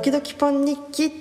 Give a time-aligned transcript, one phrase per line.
[0.00, 1.12] 時々ポン日記。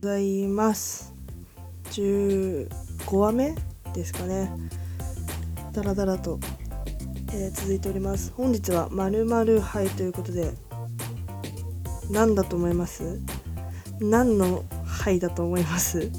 [0.00, 1.12] ございます。
[1.90, 2.68] 15
[3.16, 3.56] 話目
[3.92, 4.48] ですかね。
[5.72, 6.38] だらだらと、
[7.32, 8.32] えー続いております。
[8.36, 10.52] 本日はまるまる杯ということで
[12.12, 13.18] 何だと思います？
[14.00, 14.62] 何の
[14.94, 16.10] 杯だと思います。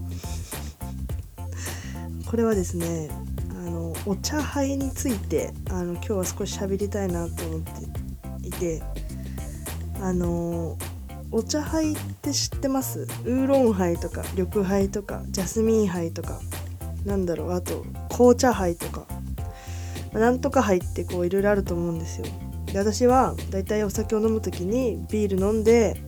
[2.27, 3.09] これはですね
[3.51, 8.83] あのお茶杯についてあの今日は少し喋りたいなと思っていて
[10.01, 10.77] あの
[11.31, 13.01] お茶杯って知ってます？
[13.01, 16.39] ウーロン杯とか緑杯とかジャスミン杯とか
[17.05, 19.05] なんだろうあと紅茶杯とか。
[20.13, 22.25] まなんとか杯ってこういろいろあると思うんですよ。
[22.67, 26.01] で私はだいたいお酒を飲む時にビール飲んで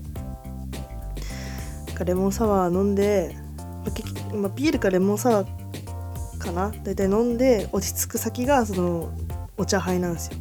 [1.97, 3.91] かレモンサワー飲んで、ま
[4.33, 6.71] あまあビールかレモンサワーかな？
[6.83, 9.11] だいたい飲んで落ち着く先がその
[9.57, 10.37] お茶杯なんですよ。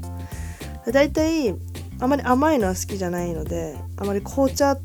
[0.85, 1.55] でだいたい
[1.99, 4.77] あまり甘いのは好きじゃないのであまり紅茶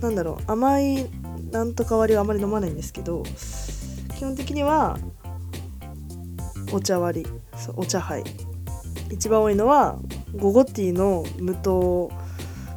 [0.00, 1.08] なんだろう甘い
[1.50, 3.22] なんとか割りはあまり飲まないんですけど
[4.16, 4.98] 基本的には
[6.70, 8.22] お茶割りそうお茶杯。
[9.10, 9.98] 一番多いのは
[10.36, 12.12] ゴゴティーの無糖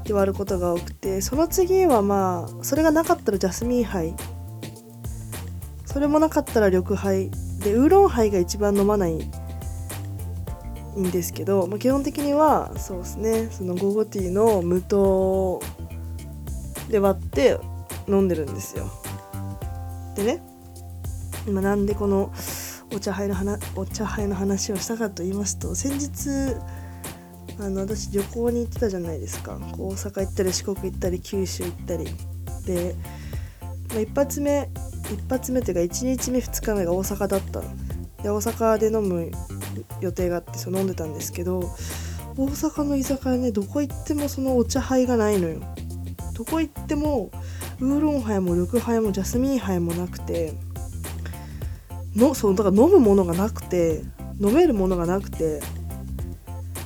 [0.04, 4.14] で割ることが多くてその次はまあそれがなかったらジャスミン杯
[5.86, 9.14] それもなかったら緑杯でウーロン杯が一番飲まない
[10.98, 15.62] んですけど、まあ、基本的にはそうですねそのゴゴティーの無糖
[16.90, 17.60] で割って
[18.08, 18.90] 飲んでるんですよ。
[20.16, 20.44] でね
[21.48, 22.32] 今なんでこの
[22.94, 26.56] お茶杯の話お茶杯の話をしたかと言いますと先日
[27.60, 29.58] あの私旅行に行ってたじゃないですか。
[29.78, 32.06] 大阪行ったり四国行ったり九州行ったり。
[32.66, 32.96] で、
[33.90, 34.70] まあ、一発目
[35.12, 37.62] 一発目というか1日目2日目が大阪だった
[38.24, 39.32] で大阪で飲む
[40.02, 41.60] 予定があってそう飲んでたんですけど
[42.36, 45.62] 大阪の居酒屋ねどこ行ってもそのお茶杯がないのよ。
[46.34, 47.30] どこ行っても
[47.80, 50.54] ウーロン杯も緑杯もジャスミン杯もなくて
[52.16, 54.02] のそうだから飲むものがなくて
[54.40, 55.62] 飲めるものがなくて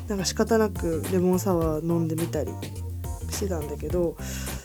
[0.07, 2.51] なんか仕方なくレモンサワー飲んでみたり
[3.29, 4.16] してたんだけど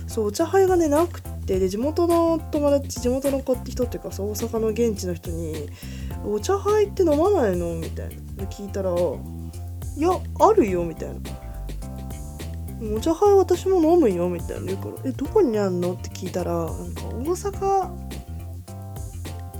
[0.06, 5.68] そうお茶杯がねなくてで地元の友達地元の子って人っていうかそう大阪の現地の人に
[6.24, 10.10] 「お茶杯って飲まないの?」みたいな聞いたら「いや
[10.40, 11.14] あるよ」みたいな
[12.96, 17.64] 「お茶杯私も飲むよ」みたいな言うから「えどこにあんの?」って聞いたらなんか大阪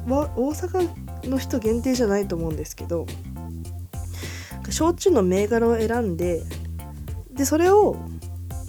[0.09, 3.07] は大阪の人限定じゃないと思うんですけど
[4.73, 6.43] 焼酎の銘柄を選んで
[7.33, 7.97] でそれを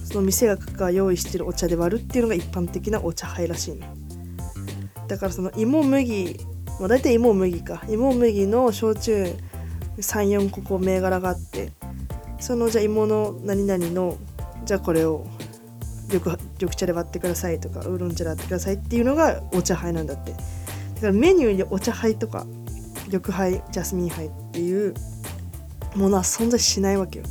[0.04, 3.88] その店が用意してるお茶で割るっていうのが一般的なお茶杯らしいの。
[5.08, 6.40] だからその芋麦
[6.80, 7.84] まあ大体芋麦か。
[7.90, 9.36] 芋麦の焼酎
[9.98, 11.72] 34個こう銘柄があって
[12.40, 14.18] そのじゃあ芋の何々の
[14.66, 15.26] じゃあこれを
[16.12, 20.32] 緑緑茶で割ってくださいとかウーロン茶で割ってくださいっていうのがお茶杯なんだって。
[20.32, 22.46] だからメニューにお茶杯とか
[23.08, 24.94] 緑杯ジャスミン杯っていう
[25.96, 27.26] ものは存在しないわけよ。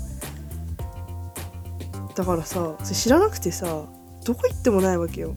[2.15, 3.87] だからさ知らなくてさ
[4.25, 5.35] どこ行ってもないわけよ。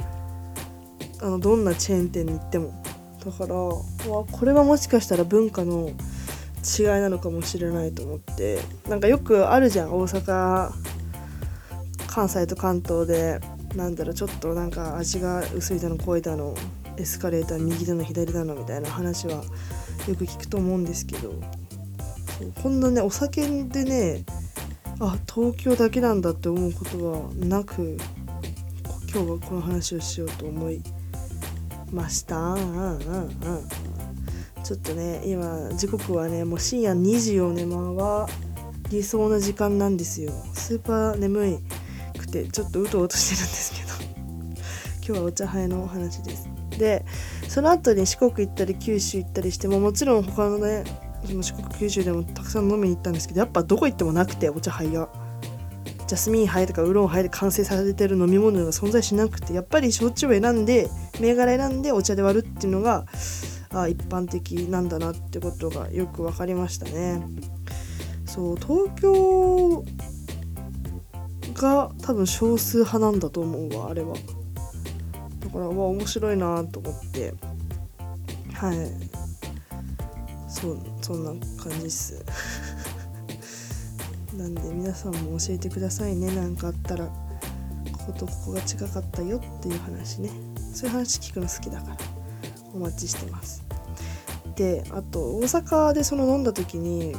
[1.21, 2.73] あのどんなチェーン店に行っても。
[3.23, 8.59] だからわこれはもしかしたら文化の違いなのかもしれないと思って。
[8.87, 10.71] なんかよくあるじゃん大阪
[12.07, 13.39] 関西と関東で。
[13.75, 16.55] なんだろうちょっとなんか味が薄いだの濃いだの
[16.95, 19.43] エスカレーター右だの左だのみたいな話は
[20.07, 21.33] よく聞くと思うんですけど。
[22.61, 24.25] こんなねお酒でね
[24.99, 27.97] あ東京だけなんだって思うことはなく
[29.13, 30.81] 今日はこの話をしようと思い
[31.91, 32.37] ました。
[32.37, 32.99] うん
[34.63, 40.31] ちょっとね今時刻はねもう深夜2時をね回りそうな時間なんですよ。
[40.53, 43.85] スーパー眠いくてちょっとうとうとしてるんですけど。
[45.07, 46.49] 今日はお茶杯のお話です。
[46.79, 47.05] で
[47.47, 50.83] その後に四国行ったり九州行ったりしてももちろん他のね
[51.27, 55.09] 四国九州でもたくさん飲みに行ったんですけどやっぱどこ行ってもなくてお茶杯が。
[56.07, 60.87] ジャスミン杯とかウーロン杯で完成されてる飲み物が存在しなくてやっぱり焼酎を選んで
[61.19, 63.05] 銘柄選んでお茶で割るっていうのが
[63.73, 67.23] あ一般的なんだなってことがよく分かりましたね。
[68.25, 69.83] そう東京
[71.55, 74.13] が多分少数派なんだと思うわあれは。
[75.39, 77.33] だからまあ面白いなと思って。
[78.53, 78.77] はい。
[80.47, 80.94] そう。
[81.05, 81.29] そんな
[81.61, 82.25] 感じっす。
[84.35, 86.33] なんで皆さんも教えてくださいね。
[86.35, 87.11] 何かあったらこ
[88.07, 90.31] ことここが近かったよっていう話ね。
[90.73, 91.97] そういう話聞くの好きだから。
[92.73, 93.63] お待ちしてます。
[94.55, 97.15] であと大阪でその飲んだ時に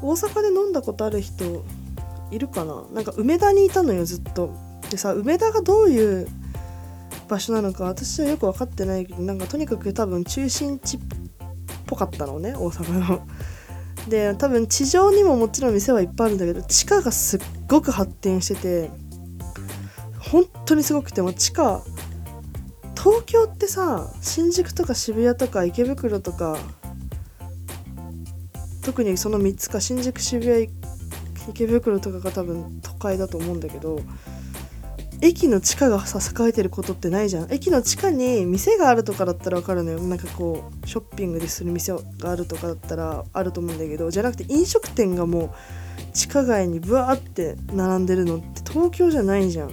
[0.00, 1.64] 大阪で飲んだことある人
[2.30, 2.84] いるかな？
[2.92, 4.50] なんか梅田にいたのよずっと。
[4.88, 6.28] でさ梅田がどういう
[7.26, 11.00] 場所なのか私はよく分かってないけどなんかとにかく多分中心地
[11.86, 13.26] ぽかったのね大阪の。
[14.08, 18.90] で多分地上にももちろん店はいっぱいあるんだけど地下がすっごく発展してて
[20.20, 21.82] 本当にすごくても地下
[22.96, 26.56] 東京ってさ新宿とか渋谷とか池袋とか
[28.82, 30.68] 特にその3つか新宿渋谷
[31.50, 34.00] 池袋とかが多分都会だと思うんだけど
[35.22, 37.52] 駅の地下がさ栄えてることってないじゃん。
[37.52, 39.98] 駅の地下に店があるとかだったら分かるのよ。
[40.00, 45.50] なんかこうショッピングでする店があるとかだったらあると思うんだけどじゃなくて飲食店がもう
[46.12, 49.70] 地下街にブワーって並んでるのって東京じゃないじゃん。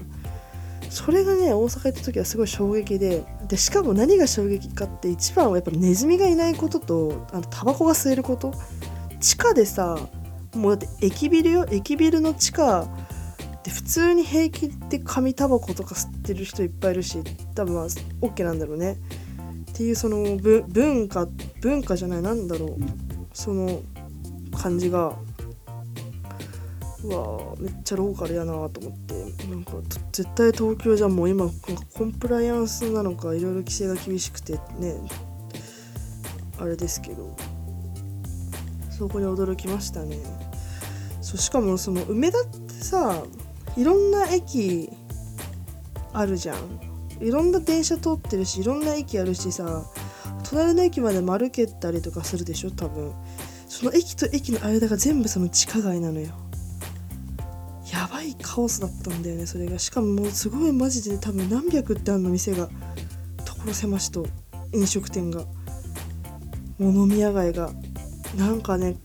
[0.90, 8.54] それがね大阪行った時はすごい衝撃ででしかも何が衝撃かって一番はやっぱネズミがいないこととあのタバコが吸えること。
[9.20, 9.98] 地下でさ
[10.54, 11.66] もうだって駅ビルよ。
[11.70, 12.88] 駅ビルの地下
[13.64, 17.20] で普通に平気で紙タバコとか吸ってる人いっぱいいるし
[17.56, 17.86] 多分まあ
[18.22, 18.98] OK なんだろうね。
[19.72, 21.28] っていうその文化
[21.62, 22.78] 文化じゃないなんだろう。
[23.34, 23.82] その
[24.56, 25.16] 感じが
[27.04, 29.14] うわめっちゃローカルやなと思って。
[29.48, 29.74] なんか
[30.12, 31.50] 絶対東京じゃもう今
[31.96, 34.96] コンプライアンスなのかいろいろ規制が厳しくてね
[36.60, 37.36] あれですけど。
[38.90, 40.18] そこに驚きましたね。
[41.20, 43.24] そうしかもその梅田ってさ
[43.76, 44.90] いろんな駅
[46.14, 46.58] あるじゃん。
[47.20, 49.86] いろんな電車通ってるしいろんな駅あるしさ
[50.50, 53.14] 隣の駅まで丸けたりとかするでしょ多分。
[53.68, 56.28] その駅と駅の間が全部その地下街なのよ。
[57.92, 59.80] やばいカオスだったんだよねそれが。
[59.80, 62.70] しかももうすごいマジで多分何百ってあんの店が。
[63.46, 64.28] 所狭しと
[64.74, 65.46] 飲食店が。
[66.78, 67.72] もう飲み屋街が。
[68.38, 68.96] なんかね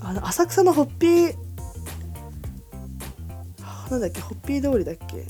[0.00, 1.47] あの浅草のホッピー
[3.90, 5.24] なんだっけホッピー通りだっけ？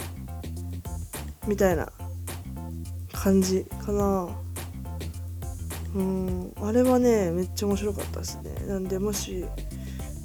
[1.47, 1.89] みたいな
[3.13, 4.29] 感じかな。
[5.95, 8.55] うんあれはねめっちゃ面白かったですね。
[8.67, 9.45] なんでもし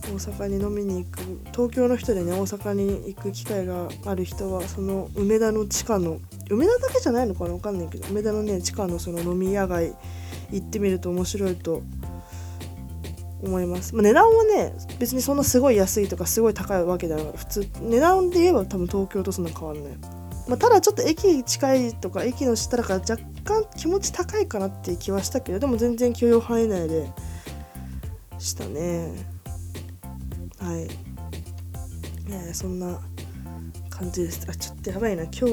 [0.03, 1.19] 大阪に飲みに行く
[1.53, 6.19] 東京の人でね大阪に行く機会がある人はその梅田の地下の
[6.49, 7.51] 梅田だけじゃないのかな？
[7.51, 9.93] 分かんないけど梅田のね地下のその飲み屋街
[10.51, 12.02] 行ってみると面白いと思います、
[13.43, 19.93] 思います、まあ、値段はね別にそんなすごい安いとかすごい高いわけではない普通値段で言えば多分東京とそんな変わんない、
[20.47, 27.11] まあ、ただちょっと駅近いとか駅の下だから若干気持ち高いかなっていう気はしたけどでも全然許容範囲内で
[28.39, 29.09] したね。
[30.59, 30.87] はい、
[32.29, 32.99] ね、そんな
[33.89, 34.45] 感じです。
[34.49, 35.23] あちょっとやばいな。
[35.23, 35.45] 今日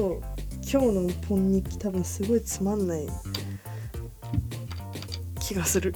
[0.71, 3.07] 今日のポン日記多分すごいつまんない
[5.39, 5.93] 気がする。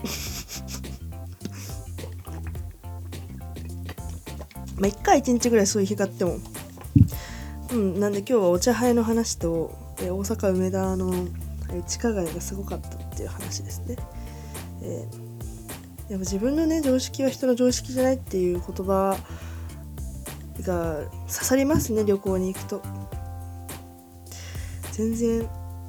[4.79, 6.39] まあ1回1日ぐらいそういう日があっても。
[7.71, 11.11] うんなんで今日はお茶杯の話と、え大阪梅田の、
[11.73, 13.97] え地下街がすごかったっていう話ですね、
[14.83, 19.17] えー、やっぱ自分のね常識は人の常識じゃないっていう言葉
[20.61, 20.95] が
[21.27, 22.81] 刺さりますね旅行に行くと。
[24.91, 25.47] 全然いい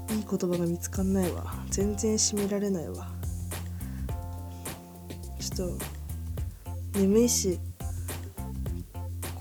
[0.09, 1.45] 言葉が見つかんないわ。
[1.71, 3.09] 全然締められないわ。
[5.38, 5.78] ちょっ
[6.93, 7.61] と眠いし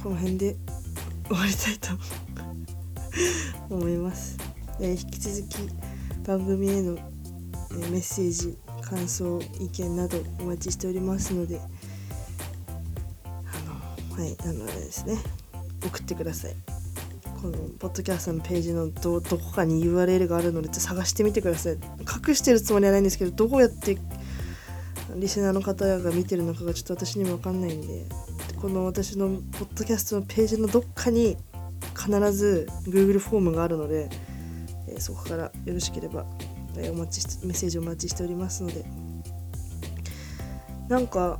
[0.05, 0.55] この辺で
[1.27, 1.89] 終わりたいと
[3.71, 4.37] 思います、
[4.79, 5.57] えー、引き続き
[6.27, 6.95] 番組への、
[7.71, 11.59] えー、メッセージ感想意見などお待ちしておりますので
[13.25, 13.31] あ
[14.13, 15.17] のはいあのですね。
[15.83, 16.55] 送ってください。
[17.41, 21.77] このポッドキャストのページのどどこかに URL があるので探してみてください。
[22.27, 23.97] 隠してるつもりはないんですけどどうやって
[25.15, 28.05] リスナーの方が見てるのかがちょっと私にも分かんないんで
[28.65, 31.37] この私のポッドキャストのページのどっかに
[31.95, 34.09] 必ず Google フォームがあるので、
[34.87, 36.25] えー、そこからよろしければ、
[36.75, 38.83] えー、お待ちしメッセージお待ちしておりますので。
[40.89, 41.37] なんか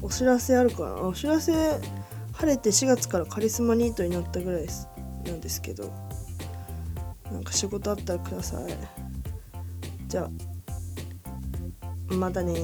[0.00, 1.02] お知らせあるかな？
[1.02, 1.52] お知らせ
[2.32, 4.88] 晴れて4月からカリスマニートになったぐらいです。
[5.26, 5.92] なんですけど。
[7.30, 8.72] なんか仕事あったらください。
[10.06, 10.30] じゃ
[12.10, 12.54] あまたね